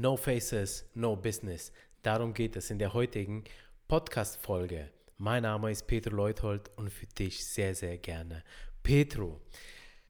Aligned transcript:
No 0.00 0.16
Faces, 0.16 0.86
No 0.94 1.14
Business. 1.14 1.72
Darum 2.02 2.32
geht 2.32 2.56
es 2.56 2.70
in 2.70 2.78
der 2.78 2.94
heutigen 2.94 3.44
Podcast-Folge. 3.86 4.88
Mein 5.18 5.42
Name 5.42 5.70
ist 5.70 5.86
Petro 5.86 6.16
Leuthold 6.16 6.70
und 6.76 6.88
für 6.88 7.04
dich 7.04 7.44
sehr, 7.44 7.74
sehr 7.74 7.98
gerne 7.98 8.42
Petro. 8.82 9.42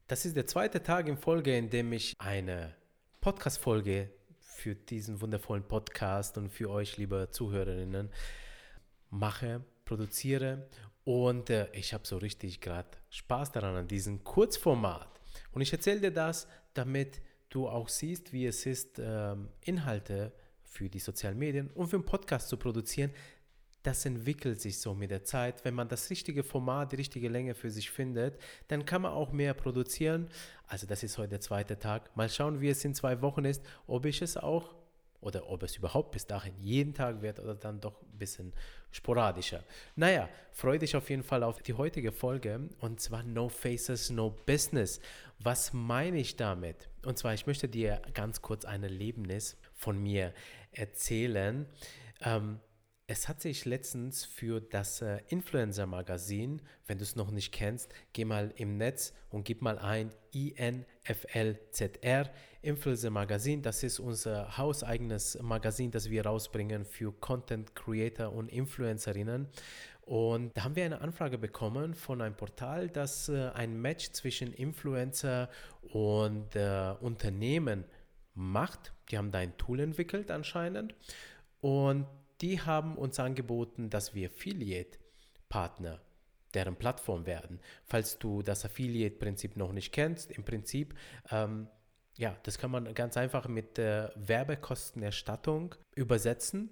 Das 0.07 0.23
ist 0.23 0.37
der 0.37 0.47
zweite 0.47 0.81
Tag 0.81 1.09
in 1.09 1.17
Folge, 1.17 1.57
in 1.57 1.69
dem 1.69 1.91
ich 1.91 2.15
eine 2.19 2.73
Podcast-Folge 3.19 4.09
für 4.39 4.75
diesen 4.75 5.19
wundervollen 5.19 5.67
Podcast 5.67 6.37
und 6.37 6.47
für 6.51 6.69
euch, 6.69 6.95
liebe 6.95 7.27
Zuhörerinnen, 7.29 8.11
mache, 9.09 9.61
produziere 9.83 10.69
und 11.03 11.49
äh, 11.49 11.67
ich 11.73 11.93
habe 11.93 12.07
so 12.07 12.15
richtig 12.15 12.61
gerade 12.61 12.91
Spaß 13.09 13.51
daran 13.51 13.75
an 13.75 13.89
diesem 13.89 14.23
Kurzformat. 14.23 15.09
Und 15.51 15.59
ich 15.59 15.73
erzähle 15.73 15.99
dir 15.99 16.11
das, 16.11 16.47
damit 16.75 17.19
du 17.51 17.67
auch 17.67 17.89
siehst, 17.89 18.33
wie 18.33 18.47
es 18.47 18.65
ist, 18.65 18.99
ähm, 18.99 19.49
Inhalte 19.61 20.33
für 20.63 20.89
die 20.89 20.99
sozialen 20.99 21.37
Medien 21.37 21.69
und 21.75 21.87
für 21.87 21.97
einen 21.97 22.05
Podcast 22.05 22.49
zu 22.49 22.57
produzieren. 22.57 23.11
Das 23.83 24.05
entwickelt 24.05 24.61
sich 24.61 24.79
so 24.79 24.93
mit 24.93 25.11
der 25.11 25.23
Zeit. 25.23 25.65
Wenn 25.65 25.73
man 25.73 25.87
das 25.87 26.09
richtige 26.09 26.43
Format, 26.43 26.91
die 26.91 26.97
richtige 26.97 27.29
Länge 27.29 27.55
für 27.55 27.69
sich 27.69 27.89
findet, 27.89 28.39
dann 28.67 28.85
kann 28.85 29.01
man 29.01 29.11
auch 29.11 29.31
mehr 29.31 29.53
produzieren. 29.53 30.29
Also 30.67 30.87
das 30.87 31.03
ist 31.03 31.17
heute 31.17 31.29
der 31.29 31.41
zweite 31.41 31.77
Tag. 31.77 32.15
Mal 32.15 32.29
schauen, 32.29 32.61
wie 32.61 32.69
es 32.69 32.85
in 32.85 32.95
zwei 32.95 33.21
Wochen 33.21 33.43
ist, 33.43 33.63
ob 33.87 34.05
ich 34.05 34.21
es 34.21 34.37
auch 34.37 34.75
oder 35.19 35.49
ob 35.49 35.63
es 35.63 35.77
überhaupt 35.77 36.11
bis 36.11 36.25
dahin 36.25 36.53
jeden 36.59 36.93
Tag 36.93 37.21
wird 37.21 37.39
oder 37.39 37.55
dann 37.55 37.81
doch 37.81 38.01
ein 38.01 38.17
bisschen 38.17 38.53
sporadischer. 38.91 39.63
Naja, 39.95 40.29
freue 40.51 40.79
dich 40.79 40.95
auf 40.95 41.09
jeden 41.09 41.23
Fall 41.23 41.43
auf 41.43 41.61
die 41.61 41.73
heutige 41.73 42.11
Folge 42.11 42.69
und 42.79 42.99
zwar 42.99 43.23
No 43.23 43.49
Faces, 43.49 44.09
No 44.09 44.29
Business. 44.45 44.99
Was 45.39 45.73
meine 45.73 46.19
ich 46.19 46.35
damit? 46.35 46.90
Und 47.03 47.17
zwar, 47.17 47.33
ich 47.33 47.47
möchte 47.47 47.67
dir 47.67 48.01
ganz 48.13 48.41
kurz 48.41 48.65
ein 48.65 48.83
Erlebnis 48.83 49.57
von 49.73 49.97
mir 50.01 50.33
erzählen. 50.71 51.65
Ähm, 52.21 52.59
es 53.11 53.27
hat 53.27 53.41
sich 53.41 53.65
letztens 53.65 54.23
für 54.23 54.61
das 54.61 55.01
äh, 55.01 55.19
Influencer-Magazin, 55.27 56.61
wenn 56.87 56.97
du 56.97 57.03
es 57.03 57.17
noch 57.17 57.29
nicht 57.29 57.51
kennst, 57.51 57.93
geh 58.13 58.23
mal 58.23 58.53
im 58.55 58.77
Netz 58.77 59.13
und 59.29 59.43
gib 59.43 59.61
mal 59.61 59.77
ein 59.79 60.13
INFLZR, 60.31 62.29
Influencer 62.61 63.09
Magazin. 63.09 63.61
Das 63.63 63.83
ist 63.83 63.99
unser 63.99 64.57
hauseigenes 64.57 65.37
Magazin, 65.41 65.91
das 65.91 66.09
wir 66.09 66.25
rausbringen 66.25 66.85
für 66.85 67.11
Content 67.11 67.75
Creator 67.75 68.31
und 68.31 68.47
Influencerinnen. 68.47 69.49
Und 70.11 70.57
da 70.57 70.65
haben 70.65 70.75
wir 70.75 70.83
eine 70.83 70.99
Anfrage 70.99 71.37
bekommen 71.37 71.93
von 71.93 72.21
einem 72.21 72.35
Portal, 72.35 72.89
das 72.89 73.29
äh, 73.29 73.47
ein 73.53 73.81
Match 73.81 74.11
zwischen 74.11 74.51
Influencer 74.51 75.47
und 75.83 76.53
äh, 76.53 76.93
Unternehmen 76.99 77.85
macht. 78.33 78.91
Die 79.09 79.17
haben 79.17 79.31
da 79.31 79.39
ein 79.39 79.55
Tool 79.55 79.79
entwickelt 79.79 80.29
anscheinend. 80.29 80.95
Und 81.61 82.07
die 82.41 82.59
haben 82.59 82.97
uns 82.97 83.21
angeboten, 83.21 83.89
dass 83.89 84.13
wir 84.13 84.27
Affiliate-Partner 84.27 86.01
deren 86.53 86.75
Plattform 86.75 87.25
werden. 87.25 87.61
Falls 87.85 88.19
du 88.19 88.41
das 88.41 88.65
Affiliate-Prinzip 88.65 89.55
noch 89.55 89.71
nicht 89.71 89.93
kennst, 89.93 90.29
im 90.29 90.43
Prinzip, 90.43 90.93
ähm, 91.29 91.69
ja, 92.17 92.35
das 92.43 92.57
kann 92.57 92.71
man 92.71 92.93
ganz 92.95 93.15
einfach 93.15 93.47
mit 93.47 93.79
äh, 93.79 94.09
Werbekostenerstattung 94.15 95.73
übersetzen. 95.95 96.69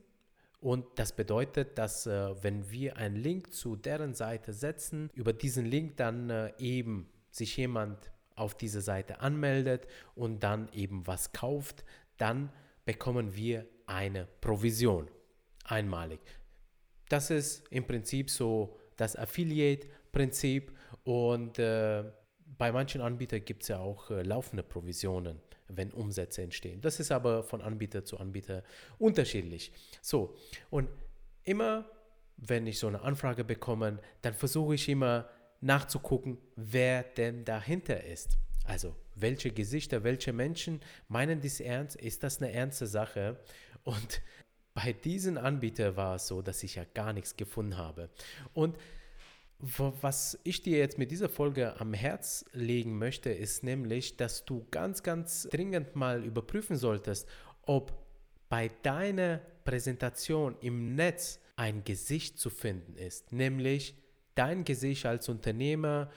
Und 0.61 0.85
das 0.95 1.15
bedeutet, 1.15 1.77
dass 1.77 2.05
äh, 2.05 2.35
wenn 2.43 2.69
wir 2.69 2.97
einen 2.97 3.15
Link 3.15 3.53
zu 3.53 3.75
deren 3.75 4.13
Seite 4.13 4.53
setzen, 4.53 5.09
über 5.13 5.31
diesen 5.31 5.65
Link 5.65 5.97
dann 5.97 6.29
äh, 6.29 6.51
eben 6.57 7.09
sich 7.31 7.55
jemand 7.55 8.11
auf 8.35 8.55
diese 8.55 8.81
Seite 8.81 9.21
anmeldet 9.21 9.87
und 10.15 10.43
dann 10.43 10.69
eben 10.73 11.07
was 11.07 11.31
kauft, 11.31 11.85
dann 12.17 12.51
bekommen 12.85 13.35
wir 13.35 13.65
eine 13.85 14.27
Provision 14.41 15.09
einmalig. 15.63 16.19
Das 17.09 17.29
ist 17.31 17.67
im 17.71 17.85
Prinzip 17.85 18.29
so 18.29 18.77
das 18.97 19.15
Affiliate-Prinzip 19.15 20.75
und 21.03 21.57
äh, 21.59 22.03
bei 22.57 22.71
manchen 22.71 23.01
Anbietern 23.01 23.43
gibt 23.45 23.63
es 23.63 23.69
ja 23.69 23.79
auch 23.79 24.09
äh, 24.11 24.23
laufende 24.23 24.63
Provisionen, 24.63 25.39
wenn 25.69 25.91
Umsätze 25.91 26.41
entstehen. 26.41 26.81
Das 26.81 26.99
ist 26.99 27.11
aber 27.11 27.43
von 27.43 27.61
Anbieter 27.61 28.03
zu 28.03 28.19
Anbieter 28.19 28.63
unterschiedlich. 28.97 29.71
So, 30.01 30.35
und 30.69 30.89
immer 31.43 31.85
wenn 32.41 32.67
ich 32.67 32.79
so 32.79 32.87
eine 32.87 33.01
Anfrage 33.01 33.43
bekomme, 33.43 33.99
dann 34.21 34.33
versuche 34.33 34.75
ich 34.75 34.87
immer 34.89 35.29
nachzugucken, 35.61 36.37
wer 36.55 37.03
denn 37.03 37.43
dahinter 37.45 38.03
ist. 38.03 38.37
Also 38.65 38.95
welche 39.15 39.51
Gesichter, 39.51 40.03
welche 40.03 40.31
Menschen 40.31 40.79
meinen 41.07 41.41
dies 41.41 41.59
ernst? 41.59 41.95
Ist 41.95 42.23
das 42.23 42.41
eine 42.41 42.51
ernste 42.51 42.87
Sache? 42.87 43.37
Und 43.83 44.21
bei 44.73 44.93
diesen 44.93 45.37
Anbietern 45.37 45.95
war 45.95 46.15
es 46.15 46.27
so, 46.27 46.41
dass 46.41 46.63
ich 46.63 46.75
ja 46.75 46.85
gar 46.93 47.13
nichts 47.13 47.35
gefunden 47.35 47.77
habe. 47.77 48.09
Und 48.53 48.77
was 49.59 50.39
ich 50.43 50.61
dir 50.61 50.77
jetzt 50.77 50.97
mit 50.97 51.11
dieser 51.11 51.29
Folge 51.29 51.79
am 51.79 51.93
Herz 51.93 52.45
legen 52.53 52.97
möchte, 52.97 53.29
ist 53.29 53.63
nämlich, 53.63 54.15
dass 54.15 54.45
du 54.45 54.65
ganz, 54.71 55.03
ganz 55.03 55.47
dringend 55.51 55.95
mal 55.95 56.23
überprüfen 56.23 56.77
solltest, 56.77 57.27
ob 57.63 57.93
bei 58.47 58.71
deiner 58.83 59.41
Präsentation 59.65 60.55
im 60.61 60.95
Netz 60.95 61.39
ein 61.55 61.83
Gesicht 61.83 62.39
zu 62.39 62.49
finden 62.49 62.95
ist, 62.95 63.33
nämlich 63.33 63.95
dein 64.33 64.63
Gesicht 64.63 65.05
als 65.05 65.27
Unternehmer 65.27 66.09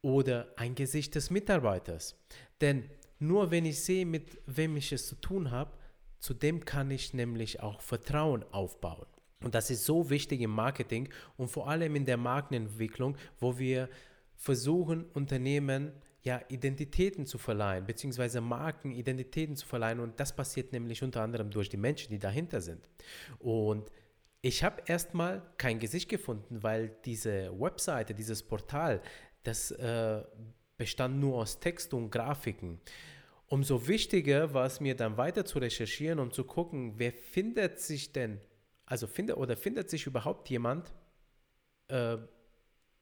oder 0.00 0.52
ein 0.56 0.74
Gesicht 0.74 1.14
des 1.14 1.30
Mitarbeiters. 1.30 2.16
Denn 2.60 2.88
nur 3.18 3.50
wenn 3.50 3.66
ich 3.66 3.84
sehe, 3.84 4.06
mit 4.06 4.38
wem 4.46 4.76
ich 4.76 4.92
es 4.92 5.06
zu 5.06 5.16
tun 5.16 5.50
habe, 5.50 5.76
Zudem 6.20 6.64
kann 6.64 6.90
ich 6.90 7.14
nämlich 7.14 7.60
auch 7.60 7.80
Vertrauen 7.80 8.44
aufbauen. 8.52 9.06
Und 9.42 9.54
das 9.54 9.70
ist 9.70 9.84
so 9.84 10.10
wichtig 10.10 10.40
im 10.40 10.50
Marketing 10.50 11.08
und 11.36 11.48
vor 11.48 11.68
allem 11.68 11.94
in 11.94 12.04
der 12.04 12.16
Markenentwicklung, 12.16 13.16
wo 13.38 13.58
wir 13.58 13.88
versuchen, 14.34 15.04
Unternehmen 15.14 15.92
ja, 16.22 16.40
Identitäten 16.48 17.26
zu 17.26 17.38
verleihen, 17.38 17.86
beziehungsweise 17.86 18.40
Marken 18.40 18.92
Identitäten 18.92 19.56
zu 19.56 19.66
verleihen. 19.66 20.00
Und 20.00 20.18
das 20.18 20.34
passiert 20.34 20.72
nämlich 20.72 21.02
unter 21.02 21.22
anderem 21.22 21.50
durch 21.50 21.68
die 21.68 21.76
Menschen, 21.76 22.10
die 22.10 22.18
dahinter 22.18 22.60
sind. 22.60 22.88
Und 23.38 23.90
ich 24.40 24.62
habe 24.64 24.82
erstmal 24.86 25.42
kein 25.56 25.78
Gesicht 25.78 26.08
gefunden, 26.08 26.62
weil 26.62 26.96
diese 27.04 27.52
Webseite, 27.58 28.14
dieses 28.14 28.42
Portal, 28.42 29.00
das 29.42 29.70
äh, 29.70 30.22
bestand 30.76 31.18
nur 31.18 31.38
aus 31.38 31.60
Text 31.60 31.94
und 31.94 32.10
Grafiken. 32.10 32.80
Umso 33.46 33.88
wichtiger 33.88 34.52
war 34.52 34.66
es 34.66 34.80
mir 34.80 34.94
dann 34.94 35.16
weiter 35.16 35.44
zu 35.44 35.58
recherchieren, 35.58 36.18
um 36.18 36.30
zu 36.30 36.44
gucken, 36.44 36.94
wer 36.98 37.12
findet 37.12 37.80
sich 37.80 38.12
denn, 38.12 38.40
also 38.88 39.06
findet 39.06 39.36
oder 39.36 39.56
findet 39.56 39.90
sich 39.90 40.06
überhaupt 40.06 40.48
jemand 40.48 40.92
äh, 41.88 42.16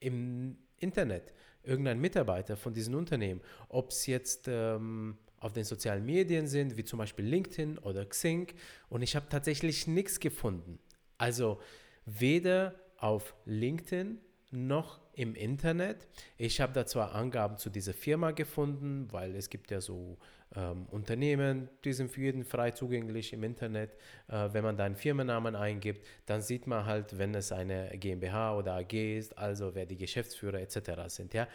im 0.01 0.59
Internet, 0.79 1.33
irgendein 1.63 2.01
Mitarbeiter 2.01 2.57
von 2.57 2.75
diesem 2.75 2.95
Unternehmen, 2.95 3.41
ob 3.69 3.91
es 3.91 4.07
jetzt 4.07 4.47
ähm, 4.49 5.17
auf 5.39 5.53
den 5.53 5.65
sozialen 5.65 6.05
Medien 6.05 6.49
sind, 6.49 6.77
wie 6.77 6.85
zum 6.85 6.99
Beispiel 6.99 7.25
LinkedIn 7.25 7.79
oder 7.79 8.05
Xing. 8.05 8.53
Und 8.89 9.03
ich 9.03 9.15
habe 9.15 9.29
tatsächlich 9.29 9.87
nichts 9.87 10.19
gefunden. 10.19 10.81
Also 11.19 11.61
weder 12.05 12.75
auf 12.99 13.35
LinkedIn 13.45 14.21
noch 14.51 15.01
im 15.13 15.35
Internet. 15.35 16.07
Ich 16.37 16.61
habe 16.61 16.73
da 16.73 16.87
zwar 16.87 17.15
Angaben 17.15 17.59
zu 17.59 17.71
dieser 17.71 17.95
Firma 17.95 18.31
gefunden, 18.31 19.09
weil 19.11 19.35
es 19.35 19.51
gibt 19.51 19.71
ja 19.71 19.81
so 19.81 20.19
ähm, 20.55 20.87
Unternehmen, 20.91 21.69
die 21.85 21.93
sind 21.93 22.11
für 22.11 22.21
jeden 22.21 22.45
frei 22.45 22.71
zugänglich 22.71 23.33
im 23.33 23.43
Internet. 23.43 23.97
Äh, 24.29 24.49
wenn 24.53 24.63
man 24.63 24.77
da 24.77 24.85
einen 24.85 24.97
Firmennamen 24.97 25.57
eingibt, 25.57 26.07
dann 26.27 26.43
sieht 26.43 26.67
man 26.67 26.85
halt, 26.87 27.19
wenn 27.19 27.35
es 27.35 27.51
eine 27.53 27.91
GmbH 27.99 28.57
oder 28.57 28.75
AG 28.75 28.93
ist, 28.93 29.37
also 29.37 29.75
wer 29.75 29.87
die 29.87 29.97
Geschäftsführer 29.97 30.61
etc. 30.61 30.91
sind. 31.09 31.35
Ja. 31.35 31.49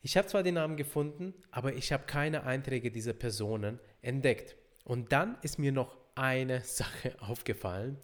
Ich 0.00 0.16
habe 0.16 0.28
zwar 0.28 0.42
den 0.42 0.54
Namen 0.54 0.76
gefunden, 0.76 1.34
aber 1.50 1.74
ich 1.74 1.92
habe 1.92 2.04
keine 2.04 2.44
Einträge 2.44 2.90
dieser 2.90 3.12
Personen 3.12 3.80
entdeckt. 4.00 4.56
Und 4.84 5.12
dann 5.12 5.36
ist 5.42 5.58
mir 5.58 5.72
noch 5.72 5.96
eine 6.14 6.60
Sache 6.64 7.14
aufgefallen, 7.20 7.98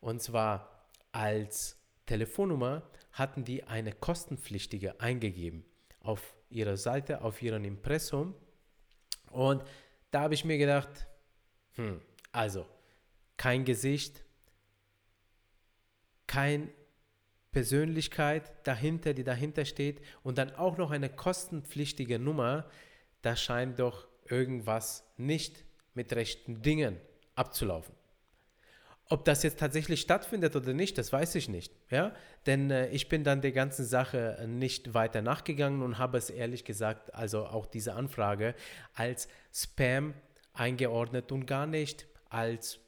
und 0.00 0.22
zwar 0.22 0.86
als 1.12 1.79
Telefonnummer 2.10 2.82
hatten 3.12 3.44
die 3.44 3.62
eine 3.62 3.92
kostenpflichtige 3.92 5.00
eingegeben 5.00 5.64
auf 6.00 6.34
ihrer 6.48 6.76
Seite, 6.76 7.22
auf 7.22 7.40
ihrem 7.40 7.64
Impressum. 7.64 8.34
Und 9.30 9.62
da 10.10 10.22
habe 10.22 10.34
ich 10.34 10.44
mir 10.44 10.58
gedacht, 10.58 11.06
hm, 11.74 12.00
also 12.32 12.66
kein 13.36 13.64
Gesicht, 13.64 14.24
keine 16.26 16.72
Persönlichkeit 17.52 18.66
dahinter, 18.66 19.14
die 19.14 19.22
dahinter 19.22 19.64
steht 19.64 20.02
und 20.24 20.36
dann 20.36 20.52
auch 20.56 20.78
noch 20.78 20.90
eine 20.90 21.10
kostenpflichtige 21.10 22.18
Nummer, 22.18 22.68
da 23.22 23.36
scheint 23.36 23.78
doch 23.78 24.08
irgendwas 24.28 25.04
nicht 25.16 25.64
mit 25.94 26.12
rechten 26.12 26.60
Dingen 26.60 27.00
abzulaufen. 27.36 27.99
Ob 29.12 29.24
das 29.24 29.42
jetzt 29.42 29.58
tatsächlich 29.58 30.00
stattfindet 30.00 30.54
oder 30.54 30.72
nicht, 30.72 30.96
das 30.96 31.12
weiß 31.12 31.34
ich 31.34 31.48
nicht. 31.48 31.74
Ja? 31.90 32.14
Denn 32.46 32.70
äh, 32.70 32.88
ich 32.90 33.08
bin 33.08 33.24
dann 33.24 33.42
der 33.42 33.50
ganzen 33.50 33.84
Sache 33.84 34.42
nicht 34.48 34.94
weiter 34.94 35.20
nachgegangen 35.20 35.82
und 35.82 35.98
habe 35.98 36.16
es 36.16 36.30
ehrlich 36.30 36.64
gesagt, 36.64 37.12
also 37.12 37.44
auch 37.44 37.66
diese 37.66 37.94
Anfrage, 37.94 38.54
als 38.94 39.26
Spam 39.52 40.14
eingeordnet 40.52 41.32
und 41.32 41.46
gar 41.46 41.66
nicht 41.66 42.06
als 42.28 42.78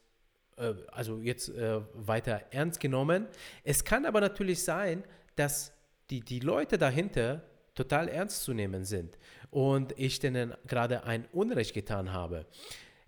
äh, 0.55 0.73
also 0.87 1.19
jetzt 1.19 1.49
äh, 1.49 1.81
weiter 1.93 2.41
ernst 2.51 2.79
genommen. 2.79 3.27
Es 3.65 3.83
kann 3.83 4.05
aber 4.05 4.21
natürlich 4.21 4.63
sein, 4.63 5.03
dass 5.35 5.73
die, 6.09 6.21
die 6.21 6.39
Leute 6.39 6.77
dahinter 6.77 7.43
total 7.75 8.07
ernst 8.07 8.43
zu 8.43 8.53
nehmen 8.53 8.85
sind 8.85 9.17
und 9.51 9.93
ich 9.97 10.19
denen 10.19 10.53
gerade 10.67 11.03
ein 11.03 11.25
Unrecht 11.33 11.73
getan 11.73 12.13
habe. 12.13 12.45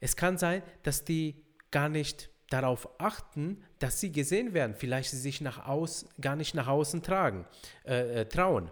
Es 0.02 0.18
kann 0.18 0.38
sein, 0.38 0.64
dass 0.84 1.06
die 1.06 1.46
gar 1.72 1.88
nicht 1.88 2.30
darauf 2.50 2.88
achten, 3.00 3.64
dass 3.80 4.00
sie 4.00 4.12
gesehen 4.12 4.54
werden, 4.54 4.76
vielleicht 4.76 5.10
sie 5.12 5.18
sich 5.18 5.42
nach 5.42 5.68
aus, 5.68 6.08
gar 6.22 6.36
nicht 6.36 6.54
nach 6.54 6.68
außen 6.68 7.02
tragen, 7.02 7.46
äh, 7.86 8.22
äh, 8.22 8.26
trauen. 8.26 8.72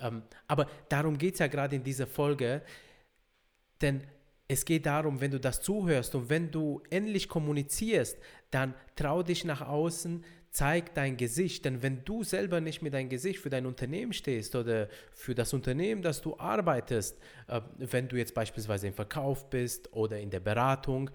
Ähm, 0.00 0.22
aber 0.46 0.66
darum 0.88 1.16
geht 1.16 1.34
es 1.34 1.40
ja 1.40 1.46
gerade 1.46 1.76
in 1.76 1.84
dieser 1.84 2.06
Folge, 2.06 2.62
denn 3.80 4.02
es 4.46 4.64
geht 4.64 4.86
darum, 4.86 5.20
wenn 5.20 5.30
du 5.30 5.40
das 5.40 5.62
zuhörst 5.62 6.14
und 6.14 6.28
wenn 6.28 6.50
du 6.50 6.82
endlich 6.90 7.28
kommunizierst, 7.28 8.18
dann 8.50 8.74
trau 8.94 9.22
dich 9.22 9.44
nach 9.44 9.62
außen, 9.62 10.22
zeig 10.50 10.94
dein 10.94 11.16
Gesicht. 11.16 11.64
Denn 11.64 11.82
wenn 11.82 12.04
du 12.04 12.22
selber 12.22 12.60
nicht 12.60 12.82
mit 12.82 12.92
deinem 12.92 13.08
Gesicht 13.08 13.40
für 13.40 13.50
dein 13.50 13.66
Unternehmen 13.66 14.12
stehst 14.12 14.54
oder 14.54 14.88
für 15.12 15.34
das 15.34 15.52
Unternehmen, 15.54 16.02
das 16.02 16.20
du 16.20 16.38
arbeitest, 16.38 17.18
äh, 17.48 17.60
wenn 17.78 18.08
du 18.08 18.16
jetzt 18.16 18.34
beispielsweise 18.34 18.86
im 18.86 18.94
Verkauf 18.94 19.48
bist 19.48 19.92
oder 19.94 20.20
in 20.20 20.30
der 20.30 20.40
Beratung, 20.40 21.10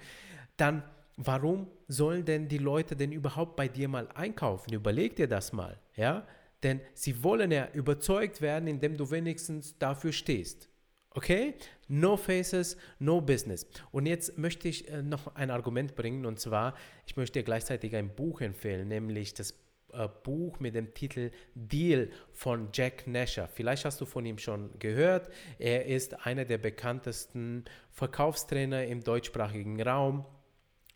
dann 0.58 0.84
warum 1.20 1.68
sollen 1.88 2.24
denn 2.24 2.48
die 2.48 2.58
Leute 2.58 2.96
denn 2.96 3.12
überhaupt 3.12 3.58
bei 3.58 3.68
dir 3.68 3.90
mal 3.90 4.08
einkaufen? 4.16 4.74
Überleg 4.74 5.18
dir 5.18 5.28
das 5.28 5.52
mal, 5.52 5.78
ja? 5.96 6.26
Denn 6.64 6.82
sie 6.94 7.24
wollen 7.24 7.52
ja 7.52 7.70
überzeugt 7.74 8.42
werden, 8.42 8.68
indem 8.68 8.98
du 8.98 9.12
wenigstens 9.12 9.78
dafür 9.78 10.12
stehst. 10.12 10.70
Okay? 11.12 11.56
No 11.88 12.16
faces, 12.16 12.78
no 13.00 13.20
business. 13.20 13.68
Und 13.92 14.06
jetzt 14.06 14.38
möchte 14.38 14.68
ich 14.68 14.90
äh, 14.90 15.02
noch 15.02 15.36
ein 15.36 15.52
Argument 15.52 15.96
bringen 15.96 16.26
und 16.26 16.40
zwar, 16.40 16.76
ich 17.06 17.18
möchte 17.18 17.40
dir 17.40 17.44
gleichzeitig 17.44 17.96
ein 17.96 18.16
Buch 18.16 18.42
empfehlen, 18.42 18.88
nämlich 18.88 19.34
das 19.34 19.56
äh, 19.94 20.08
Buch 20.24 20.60
mit 20.60 20.76
dem 20.76 20.94
Titel 20.94 21.32
Deal 21.56 22.10
von 22.32 22.70
Jack 22.74 23.08
Nasher. 23.08 23.48
Vielleicht 23.48 23.86
hast 23.86 24.00
du 24.00 24.06
von 24.06 24.26
ihm 24.26 24.38
schon 24.38 24.78
gehört. 24.80 25.30
Er 25.58 25.86
ist 25.86 26.26
einer 26.26 26.46
der 26.46 26.60
bekanntesten 26.60 27.66
Verkaufstrainer 27.92 28.86
im 28.86 29.04
deutschsprachigen 29.04 29.82
Raum 29.82 30.26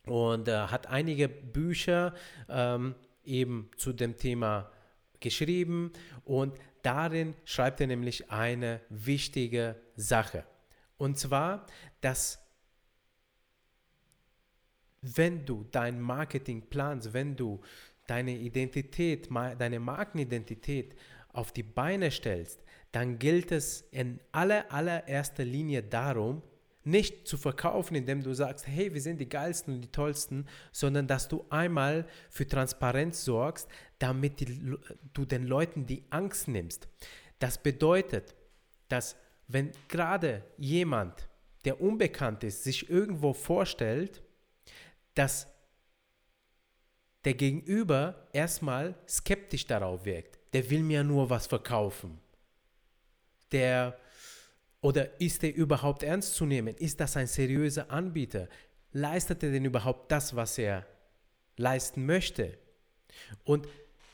und 0.05 0.47
äh, 0.47 0.67
hat 0.67 0.87
einige 0.87 1.29
Bücher 1.29 2.13
ähm, 2.49 2.95
eben 3.23 3.69
zu 3.77 3.93
dem 3.93 4.17
Thema 4.17 4.71
geschrieben 5.19 5.91
und 6.25 6.57
darin 6.81 7.35
schreibt 7.45 7.79
er 7.81 7.87
nämlich 7.87 8.29
eine 8.29 8.81
wichtige 8.89 9.75
Sache. 9.95 10.43
Und 10.97 11.17
zwar, 11.17 11.65
dass 12.01 12.39
wenn 15.01 15.45
du 15.45 15.65
dein 15.71 15.99
Marketing 15.99 16.69
planst, 16.69 17.13
wenn 17.13 17.35
du 17.35 17.61
deine 18.07 18.35
Identität, 18.37 19.29
deine 19.31 19.79
Markenidentität 19.79 20.95
auf 21.29 21.51
die 21.51 21.63
Beine 21.63 22.11
stellst, 22.11 22.63
dann 22.91 23.17
gilt 23.19 23.51
es 23.51 23.81
in 23.91 24.19
aller, 24.31 24.71
allererster 24.71 25.43
Linie 25.43 25.83
darum, 25.83 26.41
nicht 26.85 27.27
zu 27.27 27.37
verkaufen, 27.37 27.95
indem 27.95 28.23
du 28.23 28.33
sagst, 28.33 28.67
hey, 28.67 28.93
wir 28.93 29.01
sind 29.01 29.19
die 29.19 29.29
geilsten 29.29 29.75
und 29.75 29.81
die 29.81 29.91
tollsten, 29.91 30.47
sondern 30.71 31.07
dass 31.07 31.27
du 31.27 31.45
einmal 31.49 32.05
für 32.29 32.47
Transparenz 32.47 33.23
sorgst, 33.23 33.67
damit 33.99 34.39
die, 34.39 34.75
du 35.13 35.25
den 35.25 35.47
Leuten 35.47 35.85
die 35.85 36.03
Angst 36.09 36.47
nimmst. 36.47 36.87
Das 37.39 37.57
bedeutet, 37.57 38.35
dass 38.89 39.15
wenn 39.47 39.71
gerade 39.87 40.43
jemand, 40.57 41.29
der 41.65 41.81
unbekannt 41.81 42.43
ist, 42.43 42.63
sich 42.63 42.89
irgendwo 42.89 43.33
vorstellt, 43.33 44.21
dass 45.15 45.47
der 47.23 47.33
Gegenüber 47.35 48.27
erstmal 48.33 48.95
skeptisch 49.07 49.65
darauf 49.65 50.05
wirkt. 50.05 50.39
Der 50.53 50.69
will 50.69 50.83
mir 50.83 51.03
nur 51.03 51.29
was 51.29 51.47
verkaufen. 51.47 52.19
Der 53.51 53.97
oder 54.83 55.19
ist 55.21 55.43
er 55.45 55.55
überhaupt 55.55 56.03
ernst 56.03 56.35
zu 56.35 56.45
nehmen? 56.45 56.75
Ist 56.75 56.99
das 56.99 57.15
ein 57.15 57.25
seriöser 57.25 57.89
Anbieter? 57.89 58.49
Leistet 58.91 59.41
er 59.41 59.51
denn 59.51 59.63
überhaupt 59.63 60.11
das, 60.11 60.35
was 60.35 60.57
er 60.57 60.85
leisten 61.55 62.05
möchte? 62.05 62.57
Und 63.45 63.65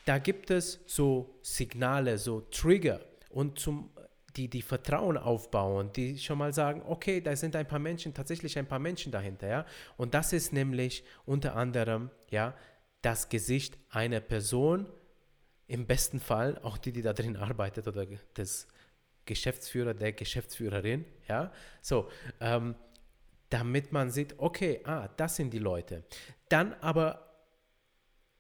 da 0.06 0.20
gibt 0.20 0.52
es 0.52 0.80
so 0.86 1.40
Signale, 1.42 2.20
so 2.20 2.42
Trigger 2.52 3.02
und 3.30 3.58
zum, 3.58 3.90
die, 4.36 4.48
die 4.48 4.62
Vertrauen 4.62 5.18
aufbauen, 5.18 5.92
die 5.92 6.20
schon 6.20 6.38
mal 6.38 6.54
sagen, 6.54 6.84
okay, 6.86 7.20
da 7.20 7.36
sind 7.36 7.56
ein 7.56 7.68
paar 7.68 7.80
Menschen, 7.80 8.14
tatsächlich 8.14 8.58
ein 8.60 8.68
paar 8.68 8.80
Menschen 8.80 9.12
dahinter, 9.12 9.48
ja. 9.48 9.66
Und 9.98 10.14
das 10.14 10.34
ist 10.34 10.54
nämlich 10.54 11.04
unter 11.26 11.56
anderem, 11.56 12.12
ja, 12.30 12.56
das 13.02 13.30
Gesicht 13.30 13.76
einer 13.90 14.20
Person, 14.20 14.86
im 15.66 15.88
besten 15.88 16.20
Fall 16.20 16.60
auch 16.60 16.78
die, 16.78 16.92
die 16.92 17.02
da 17.02 17.14
drin 17.14 17.38
arbeitet 17.38 17.88
oder 17.88 18.06
das 18.36 18.68
Geschäftsführer, 19.30 19.94
der 19.94 20.14
Geschäftsführerin, 20.14 21.06
ja, 21.28 21.52
so, 21.82 22.10
ähm, 22.42 22.74
damit 23.50 23.92
man 23.92 24.10
sieht, 24.10 24.34
okay, 24.40 24.82
ah, 24.86 25.08
das 25.18 25.36
sind 25.36 25.54
die 25.54 25.60
Leute. 25.60 26.04
Dann 26.50 26.74
aber 26.82 27.06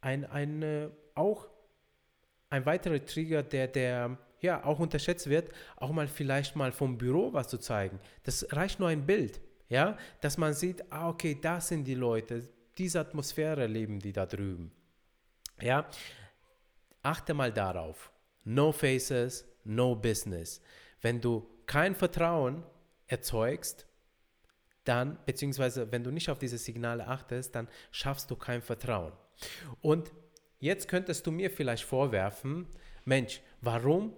ein, 0.01 0.25
ein 0.25 0.63
äh, 0.63 0.89
auch 1.13 1.47
ein 2.49 2.65
weiterer 2.65 3.05
Trigger, 3.05 3.43
der, 3.43 3.67
der 3.67 4.17
ja 4.41 4.63
auch 4.63 4.79
unterschätzt 4.79 5.29
wird, 5.29 5.51
auch 5.75 5.91
mal 5.91 6.07
vielleicht 6.07 6.55
mal 6.55 6.71
vom 6.71 6.97
Büro 6.97 7.33
was 7.33 7.49
zu 7.49 7.59
zeigen. 7.59 7.99
Das 8.23 8.47
reicht 8.51 8.79
nur 8.79 8.89
ein 8.89 9.05
Bild, 9.05 9.39
ja, 9.67 9.95
dass 10.21 10.37
man 10.37 10.53
sieht, 10.53 10.91
ah, 10.91 11.09
okay, 11.09 11.37
das 11.39 11.67
sind 11.67 11.85
die 11.85 11.95
Leute, 11.95 12.49
diese 12.77 12.99
Atmosphäre 12.99 13.67
leben 13.67 13.99
die 13.99 14.13
da 14.13 14.25
drüben. 14.25 14.71
Ja, 15.61 15.87
achte 17.03 17.33
mal 17.33 17.51
darauf. 17.51 18.11
No 18.43 18.71
faces, 18.71 19.45
no 19.63 19.95
business. 19.95 20.61
Wenn 21.01 21.21
du 21.21 21.47
kein 21.65 21.95
Vertrauen 21.95 22.63
erzeugst, 23.07 23.87
dann, 24.83 25.19
beziehungsweise 25.25 25.91
wenn 25.91 26.03
du 26.03 26.11
nicht 26.11 26.29
auf 26.29 26.39
diese 26.39 26.57
Signale 26.57 27.07
achtest, 27.07 27.55
dann 27.55 27.67
schaffst 27.91 28.31
du 28.31 28.35
kein 28.35 28.61
Vertrauen. 28.61 29.13
Und 29.81 30.11
jetzt 30.59 30.87
könntest 30.87 31.27
du 31.27 31.31
mir 31.31 31.51
vielleicht 31.51 31.83
vorwerfen, 31.83 32.67
Mensch, 33.05 33.41
warum, 33.61 34.13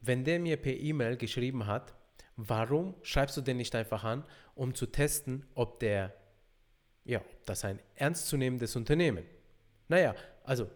wenn 0.00 0.24
der 0.24 0.40
mir 0.40 0.56
per 0.56 0.74
E-Mail 0.74 1.16
geschrieben 1.16 1.66
hat, 1.66 1.94
warum 2.36 2.94
schreibst 3.02 3.36
du 3.36 3.40
den 3.40 3.56
nicht 3.56 3.74
einfach 3.74 4.04
an, 4.04 4.24
um 4.54 4.74
zu 4.74 4.86
testen, 4.86 5.46
ob 5.54 5.80
der, 5.80 6.14
ja, 7.04 7.22
das 7.44 7.64
ein 7.64 7.80
ernstzunehmendes 7.94 8.76
Unternehmen. 8.76 9.24
Naja, 9.88 10.14
also 10.44 10.68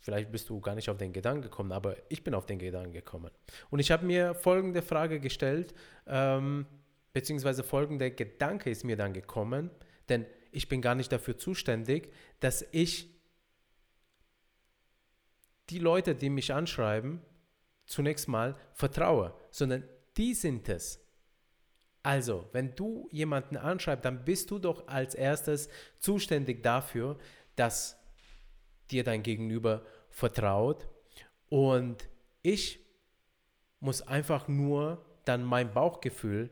Vielleicht 0.00 0.30
bist 0.30 0.48
du 0.48 0.60
gar 0.60 0.74
nicht 0.74 0.88
auf 0.88 0.96
den 0.96 1.12
Gedanken 1.12 1.42
gekommen, 1.42 1.72
aber 1.72 1.96
ich 2.08 2.22
bin 2.24 2.34
auf 2.34 2.46
den 2.46 2.58
Gedanken 2.58 2.92
gekommen. 2.92 3.30
Und 3.70 3.78
ich 3.80 3.90
habe 3.90 4.06
mir 4.06 4.34
folgende 4.34 4.82
Frage 4.82 5.20
gestellt, 5.20 5.74
ähm, 6.06 6.66
beziehungsweise 7.12 7.64
folgender 7.64 8.10
Gedanke 8.10 8.70
ist 8.70 8.84
mir 8.84 8.96
dann 8.96 9.12
gekommen, 9.12 9.70
denn 10.08 10.26
ich 10.52 10.68
bin 10.68 10.80
gar 10.80 10.94
nicht 10.94 11.12
dafür 11.12 11.36
zuständig, 11.36 12.12
dass 12.40 12.64
ich 12.70 13.14
die 15.70 15.78
Leute, 15.78 16.14
die 16.14 16.30
mich 16.30 16.52
anschreiben, 16.52 17.20
zunächst 17.86 18.28
mal 18.28 18.56
vertraue, 18.72 19.34
sondern 19.50 19.84
die 20.16 20.34
sind 20.34 20.68
es. 20.68 21.04
Also, 22.02 22.48
wenn 22.52 22.74
du 22.74 23.08
jemanden 23.10 23.56
anschreibst, 23.56 24.04
dann 24.04 24.24
bist 24.24 24.50
du 24.50 24.58
doch 24.58 24.86
als 24.88 25.14
erstes 25.14 25.68
zuständig 25.98 26.62
dafür, 26.62 27.18
dass 27.56 27.97
dir 28.90 29.04
dein 29.04 29.22
Gegenüber 29.22 29.84
vertraut. 30.10 30.88
Und 31.48 32.08
ich 32.42 32.80
muss 33.80 34.02
einfach 34.02 34.48
nur 34.48 35.04
dann 35.24 35.44
mein 35.44 35.72
Bauchgefühl 35.72 36.50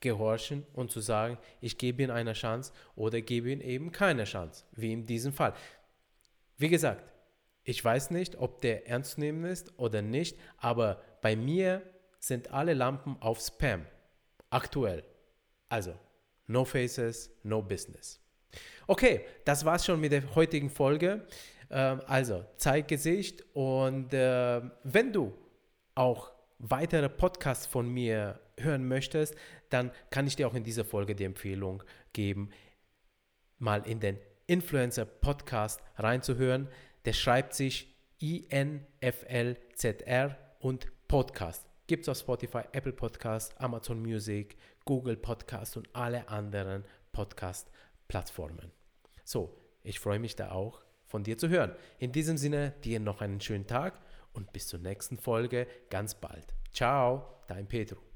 gehorchen 0.00 0.66
und 0.72 0.90
zu 0.90 1.00
sagen, 1.00 1.38
ich 1.60 1.78
gebe 1.78 2.02
ihm 2.02 2.10
eine 2.10 2.32
Chance 2.32 2.72
oder 2.96 3.20
gebe 3.20 3.50
ihm 3.50 3.60
eben 3.60 3.92
keine 3.92 4.24
Chance, 4.24 4.64
wie 4.72 4.92
in 4.92 5.06
diesem 5.06 5.32
Fall. 5.32 5.54
Wie 6.56 6.68
gesagt, 6.68 7.04
ich 7.64 7.84
weiß 7.84 8.10
nicht, 8.10 8.36
ob 8.36 8.60
der 8.62 8.88
ernst 8.88 9.12
zu 9.12 9.20
nehmen 9.20 9.44
ist 9.44 9.78
oder 9.78 10.02
nicht, 10.02 10.38
aber 10.56 11.02
bei 11.20 11.36
mir 11.36 11.82
sind 12.18 12.50
alle 12.50 12.74
Lampen 12.74 13.16
auf 13.20 13.40
Spam. 13.40 13.86
Aktuell. 14.48 15.04
Also, 15.68 15.94
no 16.46 16.64
faces, 16.64 17.30
no 17.42 17.62
business. 17.62 18.20
Okay, 18.86 19.24
das 19.44 19.64
war's 19.64 19.84
schon 19.84 20.00
mit 20.00 20.12
der 20.12 20.34
heutigen 20.34 20.70
Folge. 20.70 21.26
Ähm, 21.70 22.00
also, 22.06 22.44
zeig 22.56 22.88
Gesicht 22.88 23.44
und 23.54 24.12
äh, 24.12 24.60
wenn 24.82 25.12
du 25.12 25.32
auch 25.94 26.32
weitere 26.58 27.08
Podcasts 27.08 27.66
von 27.66 27.88
mir 27.88 28.40
hören 28.58 28.86
möchtest, 28.86 29.34
dann 29.70 29.90
kann 30.10 30.26
ich 30.26 30.36
dir 30.36 30.48
auch 30.48 30.54
in 30.54 30.64
dieser 30.64 30.84
Folge 30.84 31.14
die 31.14 31.24
Empfehlung 31.24 31.82
geben, 32.12 32.50
mal 33.58 33.86
in 33.86 34.00
den 34.00 34.18
Influencer 34.46 35.04
Podcast 35.04 35.80
reinzuhören. 35.96 36.68
Der 37.04 37.12
schreibt 37.12 37.54
sich 37.54 37.94
INFLZR 38.18 39.56
und 40.58 40.86
Podcast. 41.08 41.66
Gibt 41.86 42.02
es 42.02 42.08
auf 42.08 42.18
Spotify, 42.18 42.62
Apple 42.72 42.92
Podcast, 42.92 43.58
Amazon 43.60 44.02
Music, 44.02 44.56
Google 44.84 45.16
Podcast 45.16 45.76
und 45.76 45.88
alle 45.94 46.28
anderen 46.28 46.84
Podcast-Plattformen. 48.10 48.72
So, 49.24 49.56
ich 49.82 50.00
freue 50.00 50.18
mich 50.18 50.36
da 50.36 50.50
auch 50.50 50.82
von 51.06 51.22
dir 51.22 51.38
zu 51.38 51.48
hören. 51.48 51.74
In 51.98 52.12
diesem 52.12 52.36
Sinne, 52.36 52.74
dir 52.84 53.00
noch 53.00 53.20
einen 53.20 53.40
schönen 53.40 53.66
Tag 53.66 54.00
und 54.32 54.52
bis 54.52 54.66
zur 54.68 54.80
nächsten 54.80 55.16
Folge 55.16 55.66
ganz 55.88 56.14
bald. 56.14 56.54
Ciao, 56.72 57.42
dein 57.46 57.66
Petro. 57.66 58.09